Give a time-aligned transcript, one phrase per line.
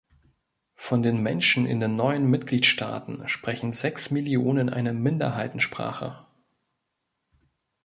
[0.77, 6.25] Von den Menschen in den neuen Mitgliedstaaten sprechen sechs Millionen eine Minderheitensprache.